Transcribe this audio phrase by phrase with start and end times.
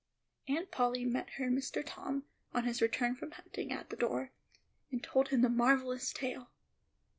[0.47, 1.83] Aunt Polly met her Mr.
[1.85, 4.31] Tom, on his return from hunting, at the door,
[4.91, 6.49] and told him the marvellous tale.